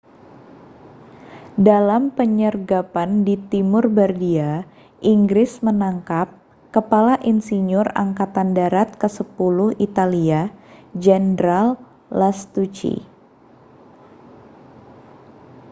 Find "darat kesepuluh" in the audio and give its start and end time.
8.57-9.69